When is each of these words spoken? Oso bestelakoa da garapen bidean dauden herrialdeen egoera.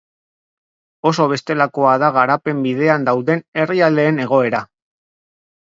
Oso 1.09 1.27
bestelakoa 1.33 1.93
da 2.05 2.09
garapen 2.17 2.65
bidean 2.67 3.07
dauden 3.11 3.47
herrialdeen 3.65 4.23
egoera. 4.27 4.65